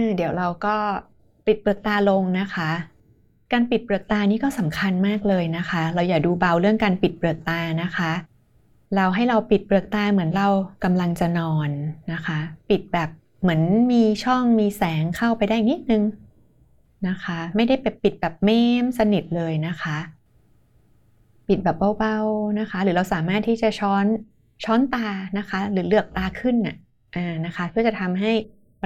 [0.00, 0.76] อเดี๋ยวเราก็
[1.46, 2.70] ปิดเปลือกตาลงนะคะ
[3.52, 8.12] การปิดเปลือกตานี่ก็สำคัญมากเลยนะคะ เราอย่าดูเบาเรื่องการปิดเปลือกตานะคะ
[8.96, 10.48] เราให้เราปิดเปลือกตาเหมือนเรา
[10.84, 11.70] กำลังจะนอน
[12.12, 12.38] นะคะ
[12.70, 13.08] ปิดแบบ
[13.42, 16.02] เหมือนมีช่องมีแสงเข้าไปได้นิดนึง
[17.08, 19.98] นะคะ ไม่ได้แบบปิดแบบเม้มสนิทเลยนะคะ
[21.48, 24.06] ปิดแบบเบาๆนะคะ หรือเราสามารถที่จะช้อน
[24.64, 26.76] ช้อนตานะคะ หรือเลือกตาขึ้นน่ะ
[27.16, 28.32] อ่านะคะ เพื่อจะทำให้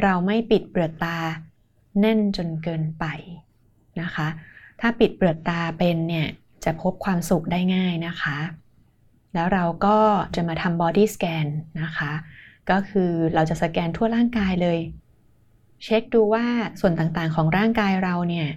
[0.03, 1.19] เราไม่ปิดเปลือกตา
[2.01, 3.05] แน่นจนเกินไป
[4.01, 4.29] นะคะ
[4.81, 6.27] ถ้าปิดเปลือกตาเป็นเนี่ย
[6.65, 8.39] จะพบความสุขได้ง่ายนะคะ
[9.35, 9.99] แล้วเราก็
[10.35, 11.47] จะมาทำ body scan
[11.83, 12.13] นะคะ
[12.71, 14.79] ก็คือเราจะสแกนทั่วร่างกายเลย
[15.85, 16.45] เช็คดูว่า
[16.81, 18.49] ส่วนต่างๆของร่างกายเราเนี่ย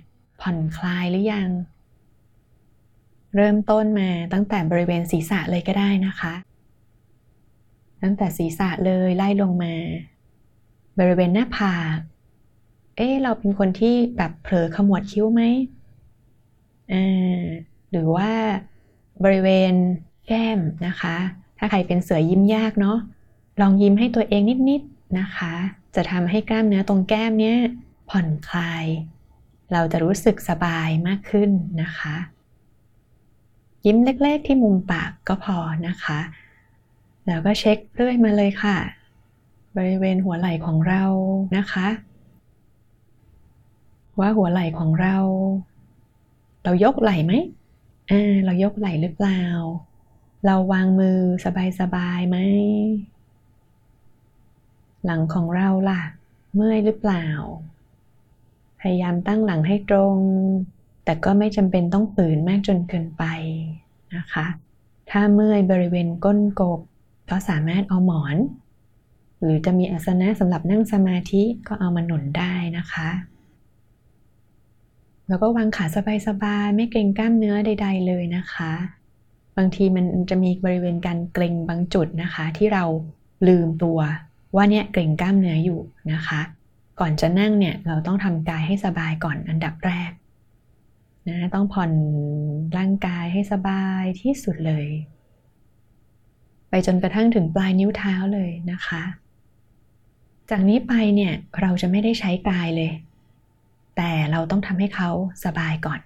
[0.41, 1.49] ผ่อนคลายหรือยัง
[3.35, 6.33] เริ่มต้นมาตั้งแต่บริเวณศีรษะเลยก็ได้นะคะ
[8.03, 9.73] ตั้งแต่ศีรษะเลยไล่ลงมา
[10.99, 11.97] บริเวณหน้าผาก
[12.95, 15.41] เอ๊ะเราเป็นคนที่แบบเผลอขมวดคิ้วไหม
[16.91, 17.43] อ่า
[17.91, 18.31] หรือว่า
[19.23, 19.73] บริเวณ
[20.27, 21.15] แก้มนะคะ
[21.57, 22.97] ถ้าใครเป็นเสือยิ้มยากเนาะ
[23.61, 25.53] ลองยิ้มให้ตัวเองนิดๆนะคะ
[25.95, 27.57] จะทำให้กล้ามเนื้อตรงแก้มเนี้ย
[28.09, 28.85] ผ่อนคลาย
[29.73, 31.49] เราจะรู้สึกสบายมากขึ้น
[31.81, 32.15] นะคะ
[33.85, 35.57] ยิ้มเล็กๆที่มุมปากก็พอ
[35.87, 36.19] นะคะ
[37.27, 38.77] แล้วก็เช็คเรื่อยมาเลยค่ะ
[39.77, 41.03] บริเวณหัวไหล่ของเรา
[41.57, 41.87] นะคะ
[44.19, 45.15] ว่าหัวไหล่ของเรา
[46.63, 47.33] เรายกไหล่ไหม
[48.11, 49.41] อ่าเรายกไหล่หรือเปล่า
[50.45, 51.19] เราวางมือ
[51.79, 52.37] สบายๆไหม
[55.05, 56.01] หลังของเราล่ะ
[56.55, 57.25] เมื่อยหรือเปล่า
[58.79, 60.15] พยายามตั้งหลังให้ตรง
[61.03, 63.23] แต่ก็ไม่จำเป็นต้องฝืนมากจนเกินไป
[64.15, 64.45] นะคะ
[65.09, 66.79] ถ้าเมื่อยบริเวณก้นกบ
[67.29, 68.37] ก็สามารถเอาหมอน
[69.41, 73.09] หรือจะมีอาสนะสำหรับนั่งสมาธิก็เอามาหนุนได้นะคะ
[75.27, 75.85] แล้วก็วางขา
[76.27, 78.71] สบายๆไม่เกรงกล้ามเนื้อใด ๆ เลยนะคะ
[79.57, 82.83] บางทีมันจะมีบริเวณการเกร็งบางจุดนะคะ ที่เรา
[83.47, 83.99] ลืมตัว
[84.55, 85.79] ว่าเนี่ยเกร็งกล้ามเนื้ออยู่
[86.13, 86.41] นะคะ
[86.99, 90.11] ก่อนจะนั่งเนี่ยเราต้องทำกายให้สบายก่อนอันดับแรก
[91.29, 91.91] นะต้องผ่อน
[92.77, 94.87] ร่างกายให้สบายที่สุดเลย
[96.69, 99.03] ไปจนกระทั่งถึงปลายนิ้วเท้าเลยนะคะ
[100.49, 102.91] จากนี้ไปเนี่ยเราจะไม่ได้ใช้กายเลย
[103.97, 105.09] แต่เราต้องทำให้เขา
[105.45, 105.99] สบายก่อน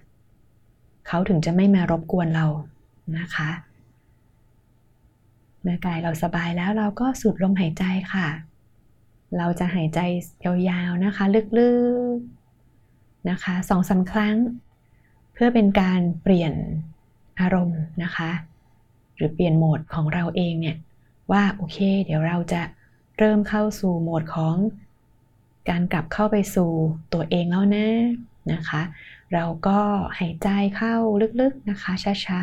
[1.06, 2.46] เขาถึงจะไม่มารบกวนเรา
[3.18, 3.50] นะคะ
[5.62, 8.28] เมื่อกายเราสบายแล้วเราก็สูดลมหายใจค่ะ
[9.38, 10.00] เราจะหายใจ
[10.44, 11.24] ยาวๆนะคะ
[11.58, 11.70] ลึ
[12.16, 14.36] กๆนะคะสองสาครั้ง
[15.32, 16.52] เพื่อเป็นการเปลี่ยน
[17.40, 18.30] อารมณ์นะคะ
[19.16, 20.76] หรือเปลี่ยนโหมดของเราเองเนี่ย
[21.32, 22.62] ว่าโอเค เดี๋ยวเราจะ
[23.18, 24.56] เริ่มเข้าสู่โหมดของ
[25.68, 26.70] การกลับเข้าไปสู่
[27.12, 27.88] ตัวเองแล้วนะ
[28.52, 28.82] นะคะ
[29.34, 29.78] เราก็
[30.18, 30.94] หายใจเข้า
[31.40, 31.92] ลึกๆนะคะ
[32.26, 32.42] ช้า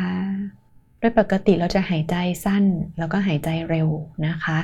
[0.52, 2.64] ๆ โดยปกติเราจะหายใจสั้น
[2.98, 3.88] แล้วก็หายใจเร็ว
[4.26, 4.58] นะคะ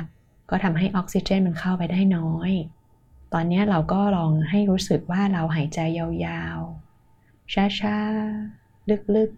[0.50, 2.52] ก็ทำให้ออกซิเจนมันเข้าไปได้น้อย
[3.32, 9.30] ตอนนี้เราก็ลองให้รู้สึกว่าเราหายใจยาวๆ ช้าๆ ลึก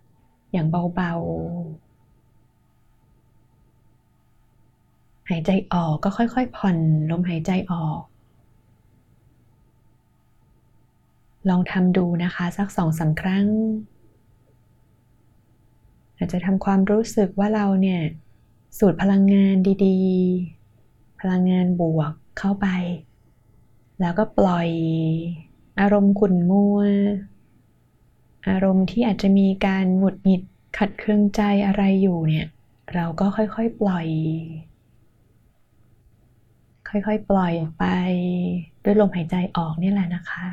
[0.00, 1.87] ๆ อย่างเบาๆ
[5.28, 6.76] หายใจออกก็ค่อยๆ ผ่อน
[7.10, 8.00] ลมหายใจออก
[11.48, 13.46] ลองทำดูนะคะสักสองสาครั้ง
[16.16, 18.00] อาจจะทำความรู้สึกว่าเราเนี่ย
[18.78, 19.56] สูดพลังงาน
[19.86, 22.66] ดีๆ พลังงานบวกเข้าไป
[24.00, 24.68] แล้วก็ปล่อย
[25.80, 26.78] อารมณ์ขุ่นมัว
[28.48, 30.42] อารมณ์ที่อาจจะมีการหงุดหงิด
[30.78, 32.46] ขัดเคืองใจอะไรอยู่เนี่ย
[32.94, 34.06] เราก็ค่อยๆ ปล่อย
[36.88, 37.84] ค่อยๆ ปล่อยไป
[38.84, 40.46] ด้วยลมหายใจออกนี่แหละนะคะ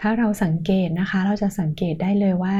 [0.00, 2.58] ถ้าเราสังเกตนะคะ เราจะสังเกตได้เลยว่า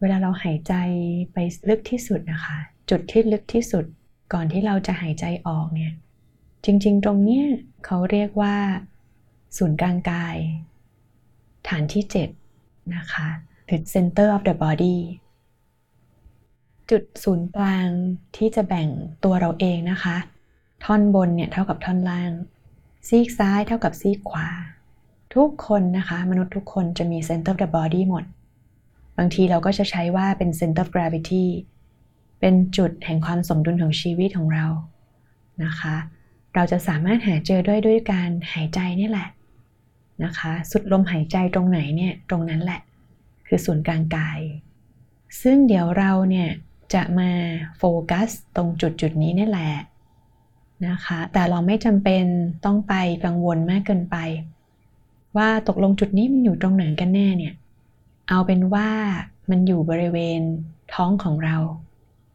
[0.00, 0.74] เวลาเราหายใจ
[1.32, 2.58] ไปลึกที่สุดนะคะ
[2.90, 3.84] จุดที่ลึกที่สุด
[4.32, 5.92] ก่อนที่เราจะหายใจออกเนี่ย
[6.64, 7.46] จริงๆ ตรงเนี้ย
[7.84, 8.56] เขาเรียกว่า
[9.56, 10.36] ศูนย์กลางกาย
[11.68, 12.04] ฐานที่
[12.48, 13.28] 7 นะคะ
[13.66, 14.98] หรือ center of the body
[16.90, 17.86] จุดศูนย์กลาง
[18.36, 18.88] ที่จะแบ่ง
[19.24, 20.16] ตัวเราเองนะคะ
[20.84, 22.32] ท่อนบนเนี่ยเท่ากับท่อนล่าง
[23.08, 24.48] ซีกซ้ายเท่ากับซีกขวา
[25.34, 28.24] ทุกคนนะคะ มนุษย์ทุกคนจะมี center of the body หมด
[29.18, 31.44] บางทีเราก็จะใช้ว่าเป็น center of gravity
[32.40, 34.66] เป็นจุดแห่งความสมดุลของชีวิตของเรา
[35.64, 35.96] นะคะ
[36.54, 39.28] เราจะสามารถหาเจอด้วยด้วยการหายใจนี่แหละ
[40.24, 42.80] นะคะ สุดลมหายใจตรงไหนเนี่ย ตรงนั้นแหละ
[43.46, 44.40] คือศูนย์กลางกาย
[45.42, 46.48] ซึ่งเดี๋ยวเราเนี่ย
[46.94, 47.30] จะมา
[47.78, 49.72] โฟกัสตรงจุดจุดนี้นี่แหละ
[50.88, 52.24] นะคะ แต่เราไม่จำเป็น
[52.64, 52.94] ต้องไป
[53.24, 54.16] กังวลมากเกินไป
[55.36, 57.54] ว่าตกลงจุดนี้มันอยู่ตรงไหนกันแน่เนี่ย
[58.28, 58.88] เอาเป็นว่า
[59.50, 60.40] มันอยู่บริเวณ
[60.94, 61.56] ท้องของเรา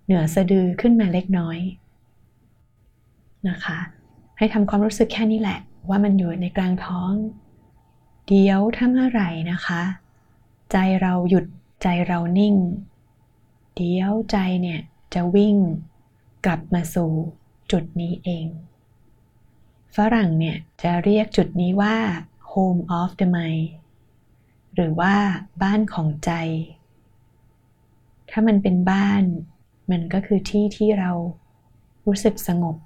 [0.06, 1.60] เหนือสะดือขึ้นมาเล็กน้อย
[3.50, 3.80] นะคะ
[4.38, 5.60] ให้ทำความรู้สึกแค่นี้แหละ
[5.90, 7.12] ว่ามันอยู่ในกลางท้อง
[8.32, 9.82] เดี๋ยวถ้าเมื่อไหร่นะคะ
[10.72, 11.46] ใจเราหยุด
[11.84, 12.56] ใจเรานิ่ง
[13.76, 14.80] เดี๋ยวใจเนี่ย
[15.14, 15.56] จะวิ่ง
[16.46, 17.12] กลับมาสู่
[17.72, 18.48] จุดนี้เอง
[19.96, 21.96] ฝรั่งเนี่ยจะเรียกจุดนี้ว่า
[22.52, 23.68] home of the mind
[24.76, 25.14] หรือว่า
[25.64, 26.32] บ้านของใจ
[28.30, 29.24] ถ้ามันเป็นบ้าน
[29.92, 31.12] มันก็คือที่ที่เรา
[32.06, 32.78] รู้สึกสงบ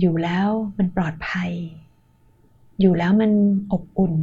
[0.00, 0.48] อยู่แล้ว
[0.78, 1.52] มันปลอดภัย
[2.80, 3.32] อยู่แล้วมัน
[3.72, 4.14] อบอุ่น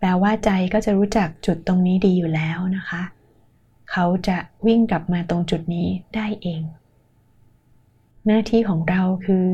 [0.00, 3.02] แปลว่าใจก็จะรู้จักจุดตรงนี้ดีอยู่แล้วนะคะ
[3.90, 4.36] เขาจะ
[4.66, 6.62] วิ่งกลับมาตรงจุดนี้ได้เอง
[8.26, 9.48] หน้าที่ของเราคือ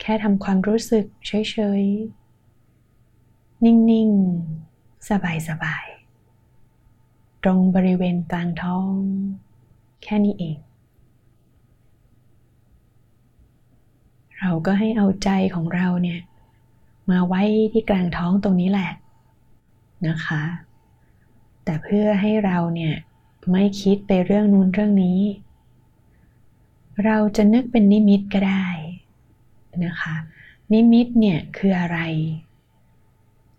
[0.00, 1.32] แค่ทำความรู้สึกเฉ
[1.80, 5.08] ยๆ นิ่งๆ
[5.48, 8.92] สบายๆ ตรงบริเวณกลางท้อง
[10.02, 10.56] แค่นี้เอง
[14.40, 16.20] เราก็ให้เอาใจของเราเนี่ย
[17.10, 18.90] มาไว้ที่กลางท้องตรงนี้แหละ
[20.08, 20.42] นะคะ
[21.64, 22.94] แต่เพื่อให้เราเนี่ย
[23.52, 25.20] ไม่คิดไปเรื่องนู้นเรื่องนี้
[27.04, 28.66] เราจะนึกเป็นนิมิตก็ได้
[29.84, 30.14] นะคะ
[30.72, 31.98] นิมิตเนี่ยคืออะไร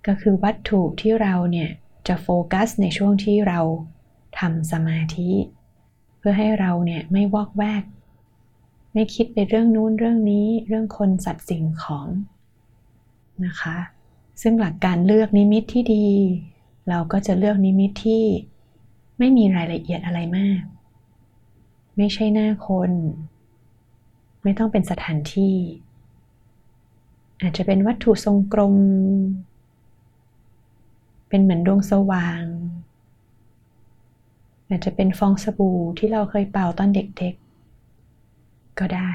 [0.07, 1.69] ก็คือวัตถุที่เราเนี่ย
[2.07, 3.59] จะโฟกัสในช่วงที่เรา
[4.39, 5.31] ทำสมาธิ
[6.17, 7.83] เพื่อให้เราเนี่ยไม่วอกแวก
[8.93, 12.07] ไม่คิดไปเรื่องนู้นเรื่องนี้เรื่องคนสัตว์สิ่งของ
[13.45, 13.77] นะคะ
[14.41, 16.07] ซึ่งหลักการเลือกนิมิตที่ดี
[16.89, 18.23] เราก็จะเลือกนิมิตที่
[19.19, 20.61] ไม่มีรายละเอียดอะไรมาก
[21.97, 22.91] ไม่ใช่หน้าคน
[24.43, 25.55] ไม่ต้องเป็นสถานที่
[27.41, 28.75] อาจจะเป็นวัตถุทรงกลม
[31.29, 32.43] เป็นเหมือนดวงสว่าง
[34.69, 39.11] อาจจะเป็นฟองสบู่ที่เราเคยเป่าตอนเด็กๆ ก็ได้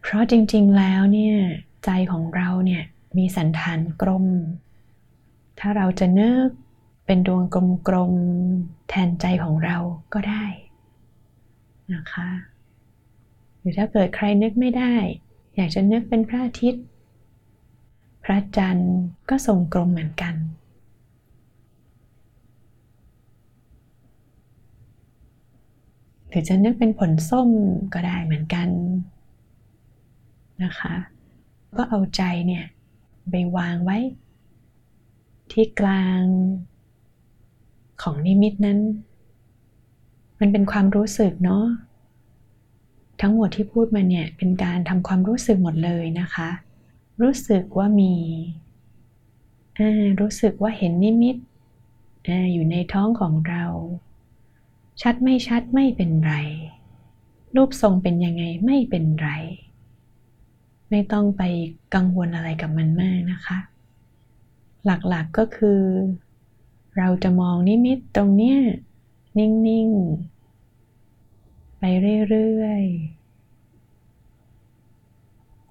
[0.00, 1.36] เพราะจริงๆแล้วเนี่ย
[1.84, 2.82] ใจของเราเนี่ย
[3.16, 4.26] มีสันฐานกลม
[5.58, 6.48] ถ้าเราจะนึก
[7.06, 7.42] เป็นดวง
[7.88, 9.76] กลมๆแทนใจของเรา
[10.14, 10.44] ก็ได้
[11.92, 12.28] นะคะ
[13.58, 14.94] หรือถ้าเกิดใครนึกไม่ได้
[15.56, 16.84] อยากจะนึกเป็นพระอาทิตย์
[18.24, 18.94] พระจันทร์
[19.28, 20.34] ก็ทรงกลมเหมือนกัน
[26.28, 27.50] หรือจะนึกเป็นผลส้ม
[27.94, 28.68] ก็ได้เหมือนกัน
[30.64, 30.94] นะคะ
[31.76, 32.64] ก็เอาใจเนี่ย
[33.30, 33.98] ไปวางไว้
[35.52, 36.22] ที่กลาง
[38.02, 38.78] ของนิมิตนั้น
[40.40, 41.64] มันเป็นความรู้สึกเนาะ
[43.20, 46.50] ทั้งหมดที่พูดมาเนี่ยเป็นการทำความรู้สึกหมดเลยนะคะ
[47.22, 48.14] รู้สึกว่ามี
[50.20, 51.36] รู้สึกว่าเห็นนิมิต
[52.28, 53.64] ออยู่ในท้องของเรา
[55.02, 56.34] ชัดไม่ชัดไม่เป็นไร
[57.56, 59.30] รูปทรงเป็นยังไงไม่เป็นไร
[60.90, 61.42] ไม่ต้องไป
[61.94, 63.58] กังวลอะไรกับมันมากนะคะ
[64.84, 65.80] หลักๆกก็คือ
[66.96, 68.58] เราจะมองนิมิตตรงเนี้ย
[69.38, 69.88] นิ่ง
[70.84, 71.82] ๆ ไป
[72.28, 73.16] เรื่อย ๆ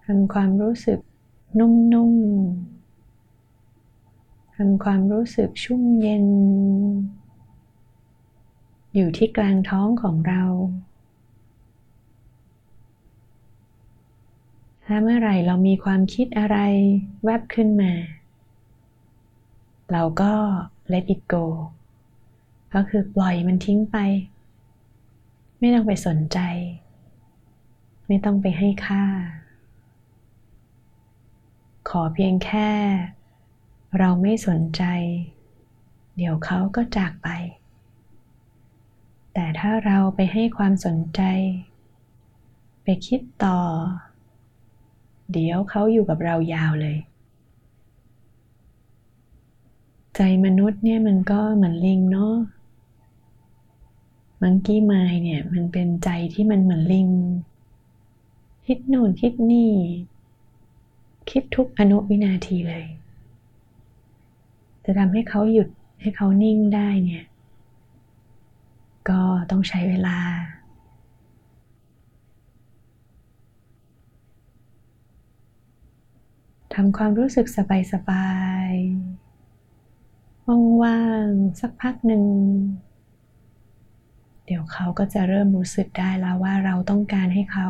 [0.05, 0.99] ทำความรู้สึก
[1.59, 2.13] นุ่ม
[2.95, 6.25] ๆ ทำความรู้สึกชุ่มเย็น
[8.95, 10.43] อยู่ที่กลางท้องของเรา
[14.87, 16.57] ถ้าเมื่อไหร่เรามีความคิดอะไร
[17.23, 17.93] แวบขึ้นมา
[19.91, 20.33] เราก็
[20.93, 21.45] let it go
[22.73, 23.97] ก็คือปล่อยมันทิ้งไป
[25.59, 26.39] ไม่ต้องไปสนใจ
[28.07, 29.05] ไม่ต้องไปให้ค่า
[31.89, 32.69] ขอเพียงแค่
[33.99, 34.83] เราไม่สนใจ
[36.15, 37.29] เดี๋ยวเขาก็จากไป
[39.33, 41.21] แต่ถ้าเราไปให้ความสนใจ
[42.83, 43.59] ไปคิดต่อ
[45.31, 46.97] เดี๋ยวเขาอยู่กับเรายาวเลย
[50.15, 52.35] ใจมนุษย์เนี่ยมันก็เหมือนลิงเนาะ
[54.41, 57.09] มังกี้ไม้เนี่ยมันเป็นใจที่มันเหมือนลิง
[58.65, 59.71] คิดโน่นคิดนี่
[61.29, 62.85] คิดทุกอนุวินาทีเลย
[64.85, 65.69] จะทำให้เขาหยุด
[66.01, 67.25] ให้เขานิ่งได้เนี่ย
[69.09, 70.17] ก็ต้องใช้เวลา
[76.79, 77.47] ทำความรู้สึก
[77.93, 78.29] สบา
[78.69, 82.23] ยๆ ว่างๆ สักพักหนึ่ง
[84.45, 87.67] เดี๋ยวเขาก็จะเริ่มรู้สึกได้แล้วว่าเราต้องการให้เขา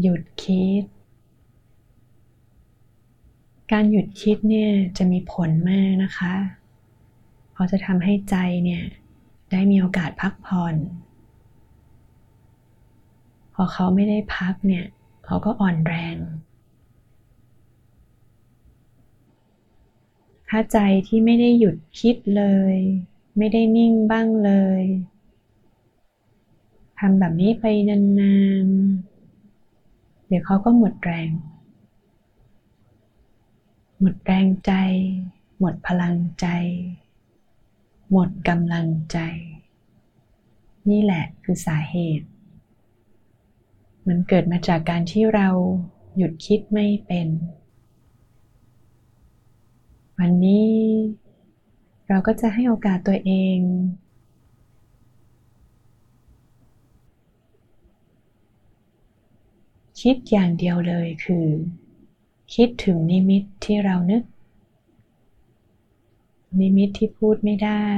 [0.00, 0.84] หยุดคิด
[3.72, 6.34] การหยุดคิดเนี่ยจะมีผลมากนะคะ
[7.52, 8.84] เพราะจะทำให้ใจเนี่ย
[9.50, 10.74] ได้มีโอกาสพักผ่อน
[13.54, 14.84] พอเขาไม่ได้พักเนี่ย
[15.24, 16.16] เขาก็อ่อนแรง
[20.48, 20.78] ถ้าใจ
[21.08, 22.76] ที่ไม่ได้หยุดคิดเลย
[23.38, 24.82] ไม่ได้นิ่งบ้างเลย
[26.98, 28.36] ทำแบบนี้ไปนา
[28.66, 31.30] นๆ เดี๋ยวเขาก็หมดแรง
[33.98, 34.72] หมดแรงใจ
[35.58, 36.46] หมดพลังใจ
[38.10, 39.18] หมดกำลังใจ
[40.90, 42.26] นี่แหละคือสาเหตุ
[44.06, 45.48] มันเกิดมาจากการที่เรา
[46.16, 47.28] หยุดคิดไม่เป็น
[50.22, 50.74] วันนี้
[52.08, 53.58] เราก็จะให้โอกาสตัวเอง
[60.00, 61.46] คิดอย่างเดียวเลยคือ
[62.54, 64.22] คิดถึงนิมิตที่เรานึก
[66.60, 67.88] นิมิตที่พูดไม่ได้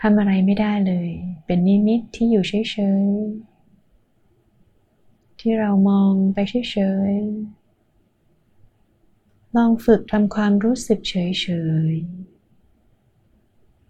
[0.00, 1.10] ทำอะไรไม่ได้เลย
[1.46, 6.78] เป็นนิมิตที่อยู่เฉยๆ ที่เรามองไปเฉ
[7.10, 7.65] ยๆ
[9.56, 11.14] ลองฝึกทำความรู้สึกเฉ
[11.92, 11.94] ย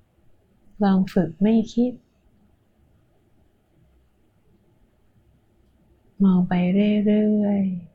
[0.02, 1.92] ๆลองฝึกไม่คิด
[6.24, 7.86] มองไปเรื่อยๆ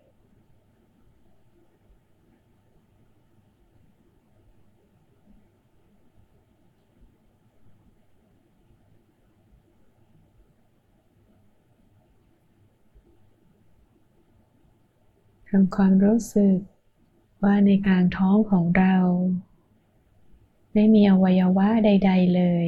[15.50, 16.71] ทำความรู้สึก
[17.44, 18.96] ว่าในกลางท้องของเรา
[20.74, 22.68] ไม่มีอวัยวะใด ๆ เลย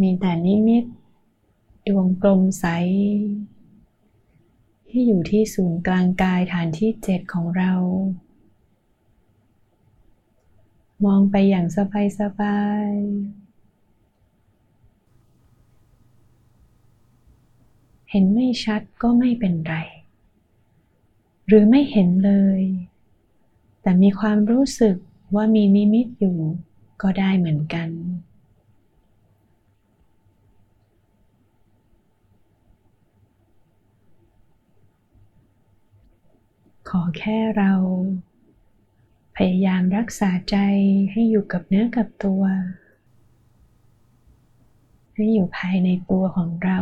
[0.00, 0.84] มีแต่นิมิต
[1.86, 2.66] ดวงกลมใส
[4.88, 7.72] ที่อยู่ที่ศูนย์กลางกายฐานที่เจ็ดของเรา
[11.04, 13.40] มองไปอย่างสบายๆ
[18.10, 19.74] เห็นไม่ชัดก็ไม่เป็นไร
[21.50, 22.62] หรือไม่เห็นเลย
[23.82, 24.96] แต่มีความรู้สึก
[25.34, 26.38] ว่ามีนิมิตอยู่
[27.02, 27.88] ก็ได้เหมือนกัน
[36.88, 37.72] ขอแค่เรา
[39.36, 40.56] พยายามรักษาใจ
[41.10, 42.42] ให้อยู่กับเนื้อกับตัว
[45.14, 46.80] ให้อยู่ภายในตัวของเรา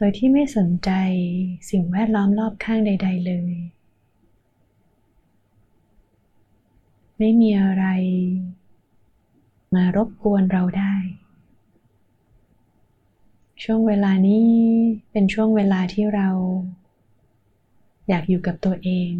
[0.00, 0.90] ดยที่ไม่สนใจ
[1.70, 3.52] สิ่งแวดล้อมรอบข้างใด ๆ เลย
[7.18, 7.84] ไม่มีอะไร
[9.74, 10.94] มารบกวนเราได้
[13.62, 14.50] ช่วงเวลานี้
[15.10, 16.28] เป็นช่วงเวลาที่เรา
[18.08, 19.12] อยากอยู่กับตัวเอง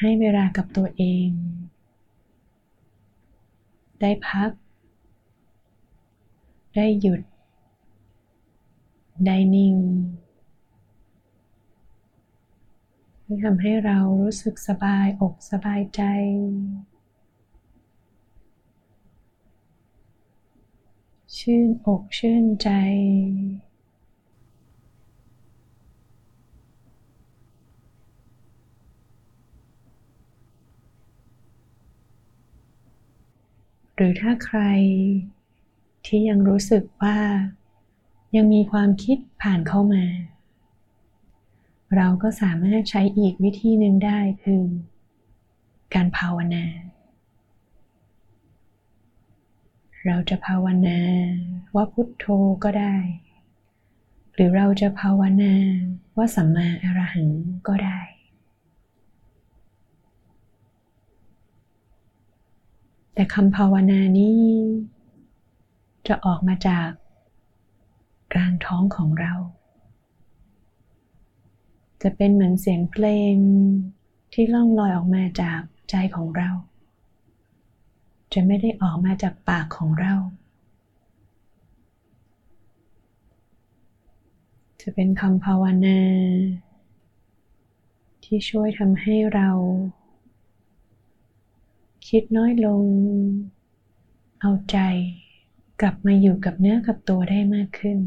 [0.00, 1.28] ให้เวลากับตัวเอง
[4.00, 4.50] ได้พัก
[6.74, 7.20] ได้หยุด
[9.24, 9.76] ได้นิ่ง
[13.24, 16.02] ที่ทำให้เรารู้สึกสบายอกสบายใจ
[21.38, 22.68] ชื่นอกชื่นใจ
[33.94, 34.60] หรือถ้าใคร
[36.06, 37.16] ที่ยังรู้สึกว่า
[38.36, 40.04] ยังมีความคิดผ่านเข้ามา
[41.96, 44.64] เราก็สามารถใช้อีกวิธีหนึ่งได้คือ
[45.94, 46.64] การภาวนา
[50.06, 51.00] เราจะภาวนา
[51.74, 52.26] ว่าพุทโธ
[52.64, 52.96] ก็ได้
[54.34, 55.54] หรือเราจะภาวนา
[56.16, 57.28] ว่าสัมมาอรหัง
[57.68, 58.00] ก็ได้
[63.14, 64.40] แต่คำภาวนานี้
[66.08, 66.90] จะออกมาจาก
[68.38, 69.34] กลางท้องของเรา
[72.02, 73.34] จะเป็นเหมือนเสียงเพลง
[74.32, 76.50] ที่ล่องลอยออกมาจากใจของเรา
[78.32, 80.14] จะไม่ได้ออกมาจากปากของเรา
[84.80, 86.00] จะเป็นคำภาวนา
[88.24, 89.50] ที่ช่วยทำให้เรา
[92.08, 92.84] คิดน้อยลง
[94.40, 94.78] เอาใจ
[95.80, 97.98] กลับมาอยู่กับเนื้อกับตัวได้มากขึ้น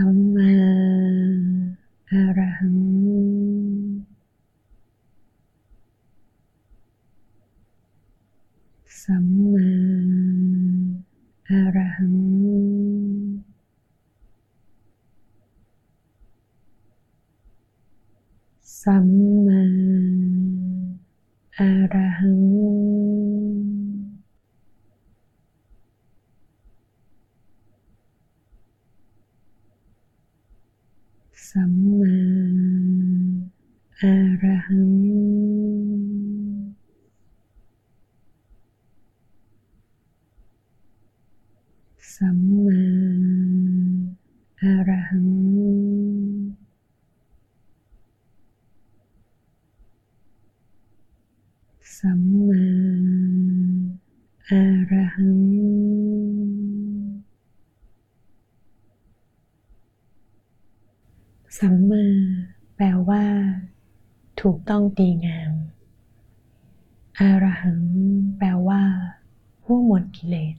[0.00, 0.52] สัมมา
[2.10, 2.78] อรหัง
[9.02, 9.70] สัมมา
[11.48, 12.16] อรหัง
[18.82, 19.08] สัม
[19.46, 19.62] มา
[21.58, 21.60] อ
[21.92, 22.78] รหัง
[31.50, 32.16] สัมมา
[34.00, 34.02] อ
[34.42, 34.94] รหัง
[42.14, 42.82] สัมมา
[44.60, 45.28] อรหัง
[51.96, 52.64] สัมมา
[54.48, 54.50] อ
[54.90, 55.42] รหัง
[61.58, 62.04] สัมมา
[62.76, 63.24] แปลว่า
[64.40, 65.52] ถูก ต้องดีงาม
[67.18, 67.82] อรหัง
[68.38, 68.82] แปลว่า
[69.62, 70.56] ผู้หมดกิเลส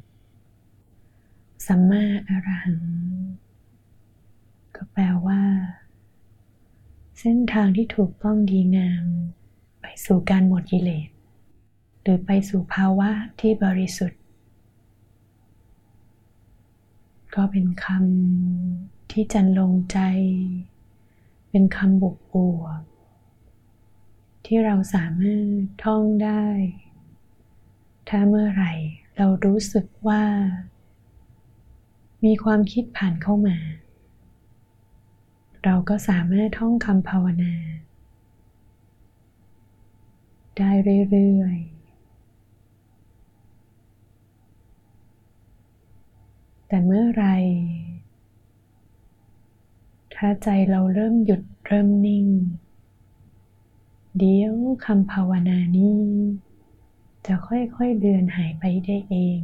[1.67, 2.85] สัมมาอรหัง
[4.75, 5.41] ก็แปลว่า
[7.19, 9.05] เส้นทางที่ถูกต้องดีงาม
[9.81, 11.09] ไปสู่การหมดกิเลส
[12.01, 14.21] หรือไปสู่ภาวะที่บริสุทธิ์
[17.35, 19.99] ก็เป็นคำที่จันลงใจ
[21.49, 22.81] เป็นคำบุกบวก
[24.45, 26.45] ที่เราสามารถท่องได้
[28.09, 28.73] ถ้าเมื่อไหร่
[29.17, 30.23] เรารู้สึกว่า
[32.25, 33.57] มีความคิดผ่านเข้ามา
[35.63, 37.53] เราก็สามารถท่องคำภาวนา
[40.57, 40.71] ได้
[41.11, 41.69] เรื่อยๆ
[46.67, 47.25] แต่เมื่อไร
[50.15, 52.27] ถ้าใจเราเริ่มหยุดเริ่มนิ่ง
[54.17, 54.53] เดี๋ยว
[54.85, 56.01] คำภาวนานี้
[57.25, 59.41] จะค่อยๆเดือนหายไปได้เอง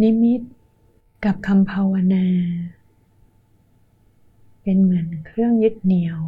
[0.00, 0.40] นิมิต
[1.24, 2.26] กับคำภาวนา
[4.62, 6.20] เป็นเหมือนเครื่องยึดเหนี่ยว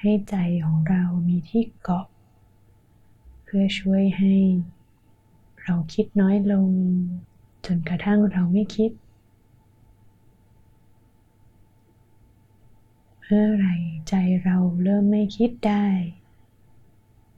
[0.00, 2.06] ให้ใจของเรามีที่เกาะ
[3.44, 4.34] เพื่อช่วยให้
[5.62, 6.70] เราคิดน้อยลง
[7.64, 8.90] จนกระทั่งเราไม่คิด
[13.24, 13.66] เมื่อไร
[14.08, 15.86] ใจเราเริ่มไม่คิดได้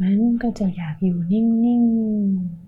[0.00, 2.64] มันก็จะอยากอยู่นิ่ง ๆ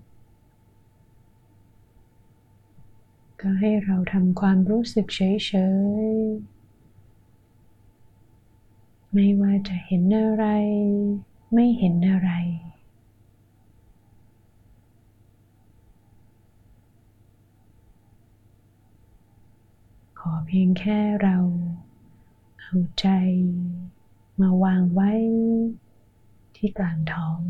[3.41, 5.53] ก็ให้เราทำความรู้สึกเฉ
[6.03, 6.57] ย ๆ
[9.13, 10.45] ไม่ว่าจะเห็นอะไร
[11.53, 12.31] ไม่เห็นอะไร
[20.16, 21.37] ข อเพียงแค่เรา
[22.61, 23.07] เอาใจ
[24.41, 25.11] มาวางไว้
[26.55, 27.41] ที่กลางท้อง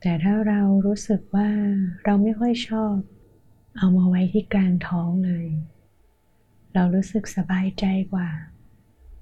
[0.00, 1.50] แต่ถ้าเรารู้สึกว่า
[2.04, 2.96] เราไม่ค่อยชอบ
[3.78, 5.46] เอามาไว้ที่กลางท้องเลย
[6.74, 8.28] เรารู้สึกสบายใจกว่า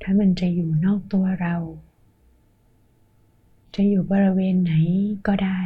[0.03, 1.57] ถ้ามันจะอยู่นอกตัวเรา
[3.75, 4.73] จะอยู่บริเวณไหน
[5.27, 5.61] ก็ได้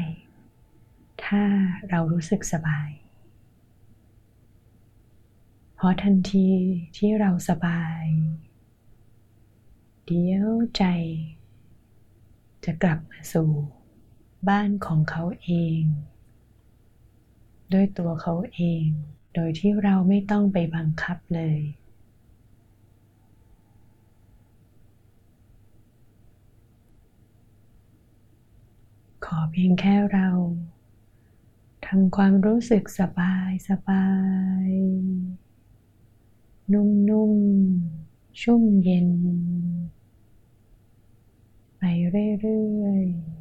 [1.24, 1.42] ถ้า
[1.88, 2.90] เรารู้สึกสบาย
[5.74, 6.48] เพราะทันที
[6.96, 8.04] ที่เราสบาย
[10.04, 10.84] เดี๋ยวใจ
[12.64, 13.50] จะกลับมาสู่
[14.48, 15.82] บ้านของเขาเอง
[17.72, 18.84] ด้วยตัวเขาเอง
[19.34, 21.60] โดยที่เราไม่ต้องไปบังคับเลย
[29.36, 30.28] อเพียงแค่เรา
[31.86, 34.06] ทำความรู้สึกสบายสบา
[34.66, 34.68] ย
[36.72, 39.08] นุ่มๆ ชุ่มเย็น
[41.78, 43.40] ไปเรื่อยๆ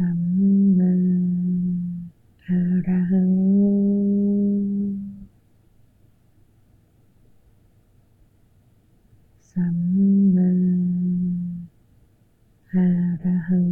[0.00, 0.20] สัม
[0.78, 0.92] มา
[2.44, 2.46] อ
[2.86, 3.32] รหัง
[9.50, 9.76] สัม
[10.34, 10.50] มา
[12.70, 12.72] อ
[13.22, 13.70] รหัง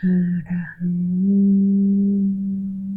[0.00, 2.96] หัง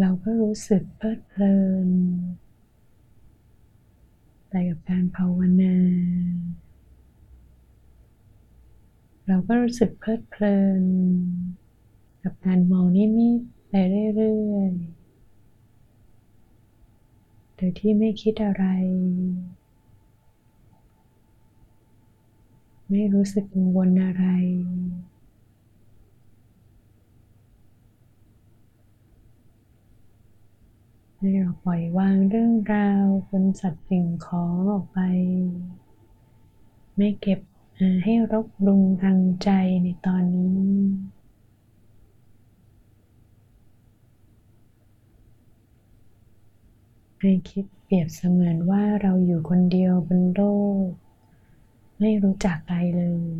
[0.00, 1.56] เราก็รู้สึกเพลิดเพลิ
[1.86, 1.88] น
[4.48, 5.76] ไปกับการภาวนา
[9.26, 10.82] เราก็รู้สึกเพลิดเพลิน
[12.22, 13.74] กับการมองนิมิตไป
[14.16, 18.64] เรื่อยๆ โดยที่ไม่คิดอะไร
[22.90, 24.24] ไม่รู้สึกกังวลอะไร
[31.26, 34.98] ให้เราปล่อยวางเรื่องราวคนสัตว์สิ่งของออกไป
[36.96, 37.40] ไม่เก็บ
[38.04, 39.50] ให้รบรุงทางใจ
[39.82, 40.70] ในตอนนี้
[47.20, 50.42] ให้คิดเปรียบเสมือนว่าเราอยู่คนเดียวบนโล
[50.84, 50.86] ก
[52.00, 53.36] ไม่รู้จักใครเลย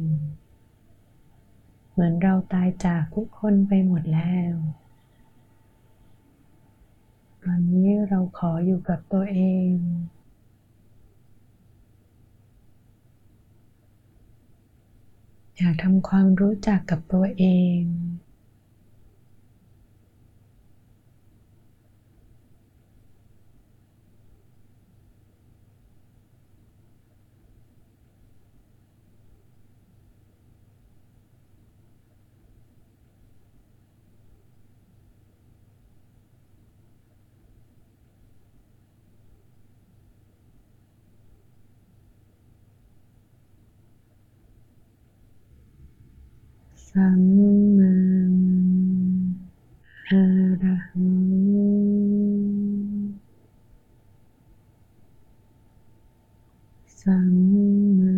[1.93, 4.55] เหมือนเราตายจากทุกคนไปหมดแล้ว
[7.49, 9.39] ตอนนี้เราขออยู่กับตัวเอ
[9.71, 9.73] ง
[15.57, 17.45] อยากทำความรู้จักกับตัวเอ
[17.79, 17.81] ง
[46.99, 47.23] สัม
[47.79, 47.95] มา
[50.09, 50.23] อะ
[50.63, 51.33] ระหัง
[57.01, 57.35] สัม
[57.99, 58.17] มา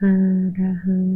[0.00, 0.14] อะ
[0.58, 1.10] ระหัง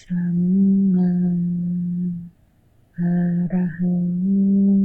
[0.00, 0.38] สัม
[0.94, 1.10] มา
[2.96, 3.12] อะ
[3.52, 4.76] ระหัง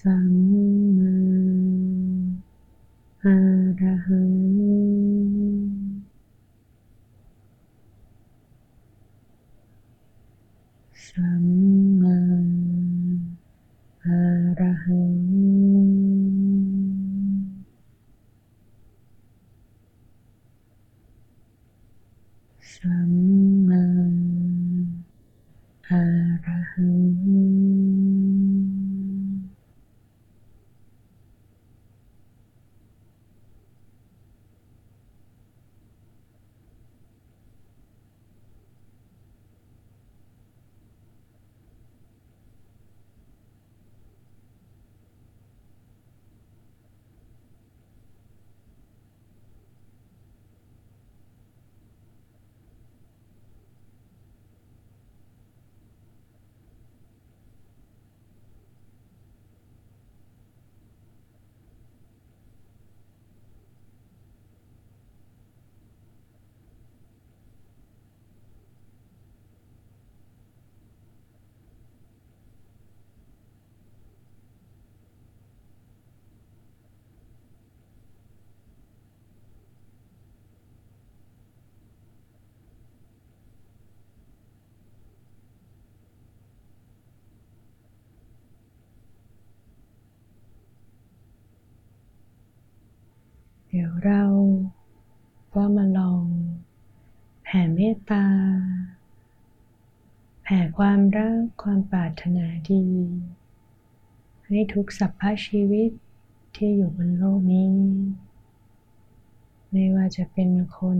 [0.00, 0.32] สัม
[0.98, 1.14] มา
[3.22, 3.36] อะ
[3.80, 4.34] ระหัง
[11.06, 11.46] สัม
[12.00, 12.18] มา
[14.04, 14.20] อะ
[14.58, 15.96] ระหัง
[22.72, 23.12] สัม
[23.68, 23.84] มา
[25.88, 26.02] อะ
[26.44, 27.76] ระหัง
[93.65, 94.24] เดี๋ยวเรา
[95.54, 96.24] ก็มาลอง
[97.44, 98.26] แผ่เมตตา
[100.42, 102.84] แผ่ความรักความปรารถนาดี
[104.46, 105.90] ให้ทุกสรรพชีวิต
[106.56, 107.70] ที่อยู่บนโลกนี้
[109.70, 110.98] ไม่ว่าจะเป็นคน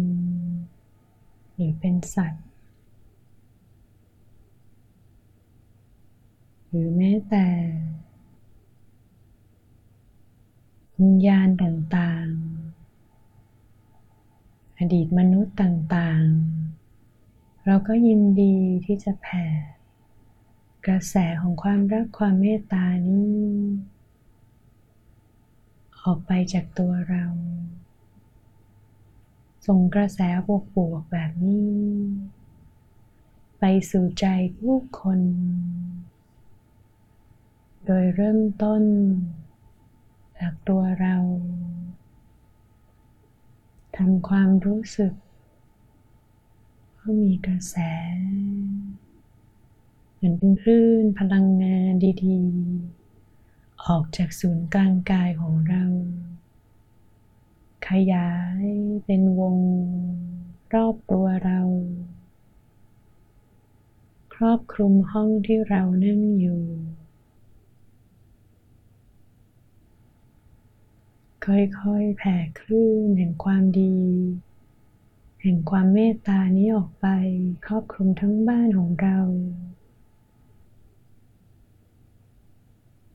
[1.54, 2.46] หรือเป็นสัตว์
[6.66, 7.46] หรือแม้แต่
[11.02, 12.45] วิญญาณต่างๆ
[14.78, 19.46] อดีตมนุษย์ต่างๆ เราก็ยินดีที่จะแผ่
[20.86, 23.36] กระแสของความรักความเมตตานี้
[26.02, 27.24] ออกไปจากตัวเรา
[29.66, 31.70] ส่งกระแสบวกๆแบบนี้
[33.58, 34.26] ไปสู่ใจ
[34.58, 35.20] ผู้คน
[37.86, 38.82] โดยเริ่มต้น
[40.38, 41.16] จากตัวเรา
[44.00, 45.12] ทำความรู้สึก
[46.98, 47.76] ว่ามีกระแส
[50.14, 51.92] เหมือนเป็นคลื่นพลังงาน
[52.24, 55.84] ดีๆ ออกจากศูนย์กลางกายของเรา
[57.88, 58.32] ขยา
[58.62, 58.64] ย
[59.04, 59.56] เป็นวง
[60.74, 61.60] รอบตัวเรา
[64.34, 66.62] ครอบคลุมห้องที่เรานั่งอยู่
[71.46, 73.96] ค่อยๆ แผ่คลื่นแห่งความดี
[75.42, 77.06] แห่งความเมตตานี้ออกไป
[77.66, 79.18] ครอบคลุมทั้งบ้านของเรา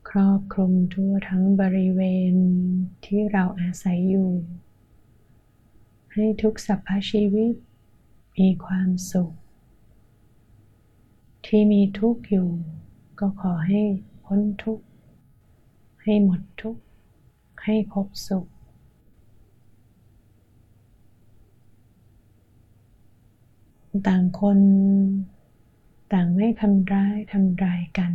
[0.09, 2.01] ครอบคลุมทั่วทั้งบริเว
[2.33, 2.35] ณ
[3.05, 4.31] ที่เราอาศัยอยู่
[6.13, 7.53] ให้ทุกสรรพชีวิต
[8.37, 9.31] มีความสุข
[11.45, 12.49] ที่มีทุกข์อยู่
[13.19, 13.81] ก็ขอให้
[14.23, 14.85] พ้นทุกข์
[16.03, 16.81] ให้หมดทุกข์
[17.63, 18.47] ให้พบสุข
[24.07, 24.59] ต่างคน
[26.13, 28.13] ต่างไม่ทำร้ายทำรายกัน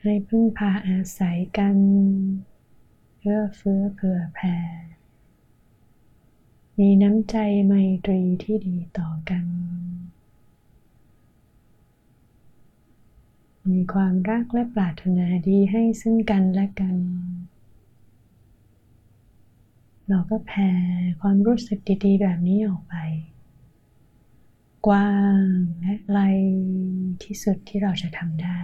[0.00, 1.76] ให้พึ่งพาอาศัยกัน
[3.18, 4.56] เพื่อเฟื้อเผื่อแผ่
[6.78, 7.72] มีน้ำใจไม
[8.04, 9.44] ตรีที่ดีต่อกัน
[13.70, 16.96] มีความรักและปรารถนาดีให้ซึ่งกันและกัน
[20.08, 20.70] เราก็แผ่
[21.20, 22.94] ความรู้สึกดีๆ แบบนี้ออกไป
[24.86, 25.44] กว้าง
[25.80, 26.20] และไกล
[27.22, 28.62] ที่สุดที่เราจะทำได้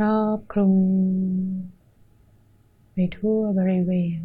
[0.00, 0.74] รอบคลุม
[2.92, 4.20] ไปทั่วบริเวณ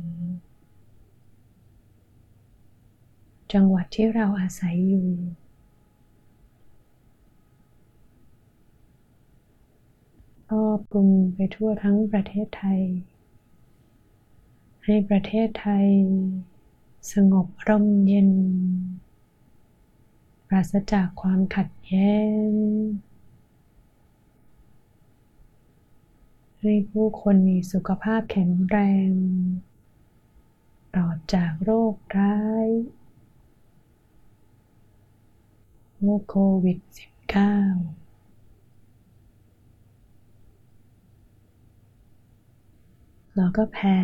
[3.54, 5.10] จังหวัดที่เราอาศัยอยู่
[10.56, 12.82] ครอบคลุมไปทั่วทั้งประเทศไทย
[14.84, 15.88] ให้ประเทศไทย
[17.14, 18.32] สงบร่มเย็น
[20.48, 22.16] ปราศจากความขัดแย้
[22.48, 22.50] ง
[26.60, 28.78] ให้ผู้คนมีสุขภาพแข็งแร
[29.10, 29.12] ง
[30.94, 32.70] ปลอดจากโรคร้าย
[36.02, 38.01] โรคโควิด -19
[43.36, 43.98] เราก็แผ่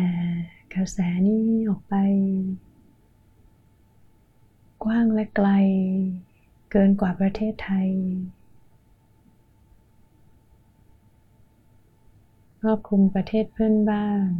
[0.74, 1.94] กระแสนี้ออกไป
[4.84, 5.48] กว้างและไกล
[6.70, 7.88] เกินกว่าประเทศไทย
[12.60, 14.30] ครอบคลุมประเทศเพื่อนบ้าน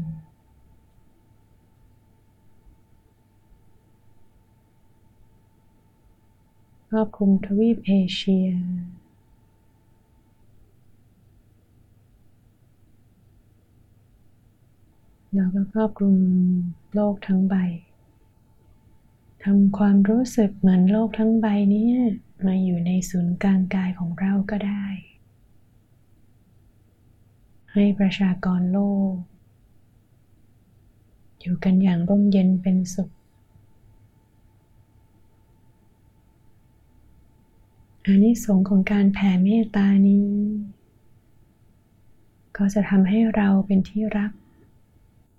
[6.90, 8.48] ครอบคลุมทวีปเอเชีย
[15.34, 16.16] แล้วก็ครอบคลุม
[16.94, 17.54] โลกทั้งใบ
[19.44, 21.88] ทำความรู้สึกเหมือนโลกทั้งใบนี้
[22.46, 24.84] มาอยู่ในศูนย์กลางกายของเราก็ได้
[27.72, 28.78] ให้ประชากรโล
[29.10, 29.12] ก
[31.40, 33.10] อยู่กันอย่างร่มเย็นเป็นสุข
[38.04, 40.28] อันนี้สงของการแผ่เมตตานี้
[42.56, 44.32] ก็จะทำให้เราเป็นที่รัก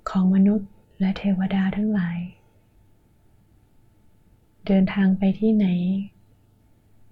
[0.09, 0.69] ของมนุษย์
[0.99, 2.19] และเทวดาทั้งหลาย
[4.65, 5.67] เดินทางไปที่ไหน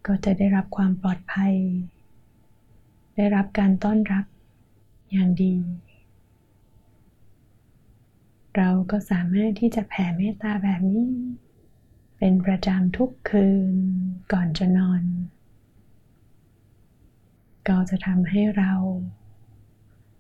[0.07, 1.55] ก็จะได้รับความปลอดภัย
[3.15, 4.25] ได้รับการต้อนรับ
[5.12, 5.55] อย่างดี
[8.55, 11.10] เราก็สามารถที่จะแผ่เมตตาแบบนี้
[12.17, 13.75] เป็นประจำทุกคืน
[14.31, 15.03] ก่อนจะนอน
[17.67, 18.73] ก็จะทำให้เรา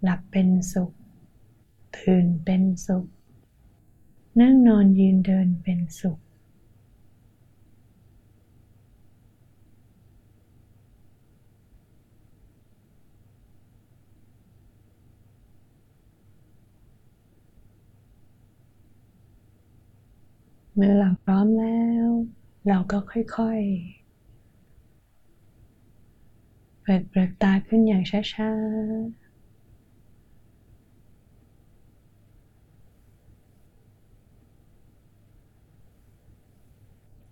[0.03, 0.91] หลับเป็นสุข
[2.03, 3.05] ตื่นเป็นสุข
[4.39, 6.17] นั่งนอนยืนเดินเป็นสุข
[20.73, 22.07] เมื่อเราพร้อมแล้ว
[22.67, 24.07] เราก็ค่อยๆ
[26.83, 29.26] เปิดเปลือกตาขึ้นอย่างช้าๆ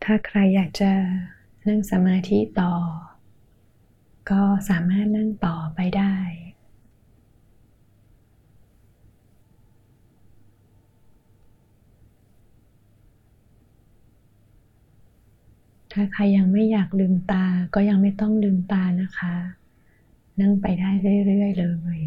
[0.09, 0.91] ถ้าใครอยากจะ
[1.67, 2.73] นั่งสมาธิต่อ
[4.29, 6.15] ก็สามารถนั่งต่อไปได้
[15.91, 19.35] ถ้าใครยังไม่อยากลืมตาก็ยังไม่ต้องลืมตานะคะ
[20.41, 21.99] นั่งไปได้เรื่อยๆเลย